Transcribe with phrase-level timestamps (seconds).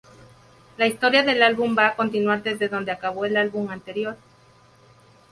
[0.79, 4.17] La historia del álbum va a continuar desde donde acabó el álbum anterior.